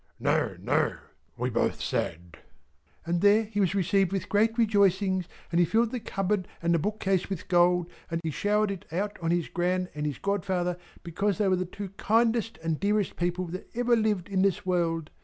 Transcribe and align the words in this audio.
"No, 0.19 0.57
no," 0.59 0.95
we 1.37 1.51
both 1.51 1.79
said. 1.79 2.39
"And 3.05 3.21
there 3.21 3.43
he 3.43 3.59
was 3.59 3.75
received 3.75 4.11
with 4.11 4.29
great 4.29 4.57
rejoicings, 4.57 5.25
and 5.51 5.59
he 5.59 5.65
filled 5.67 5.91
the 5.91 5.99
cupboard 5.99 6.47
and 6.59 6.73
the 6.73 6.79
bookcase 6.79 7.29
with 7.29 7.47
gold, 7.47 7.87
and 8.09 8.19
he 8.23 8.31
showered 8.31 8.71
it 8.71 8.91
out 8.91 9.19
on 9.21 9.29
his 9.29 9.47
Gran 9.47 9.89
and 9.93 10.07
his 10.07 10.17
godfather 10.17 10.79
because 11.03 11.37
they 11.37 11.47
were 11.47 11.55
the 11.55 11.65
two 11.65 11.89
kindest 11.97 12.57
and 12.63 12.79
dearest 12.79 13.15
people 13.15 13.45
that 13.49 13.69
ever 13.75 13.95
lived 13.95 14.27
in 14.27 14.41
this 14.41 14.65
world. 14.65 15.11